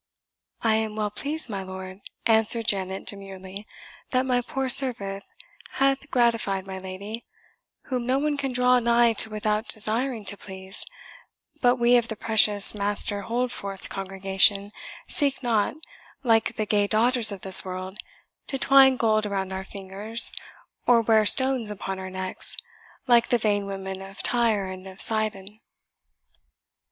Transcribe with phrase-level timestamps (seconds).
[0.63, 3.67] "I am well pleased, my lord," answered Janet demurely,
[4.09, 5.23] "that my poor service
[5.73, 7.23] hath gratified my lady,
[7.83, 10.87] whom no one can draw nigh to without desiring to please;
[11.61, 14.71] but we of the precious Master Holdforth's congregation
[15.07, 15.75] seek not,
[16.23, 17.99] like the gay daughters of this world,
[18.47, 20.31] to twine gold around our fingers,
[20.87, 22.57] or wear stones upon our necks,
[23.05, 25.59] like the vain women of Tyre and of Sidon."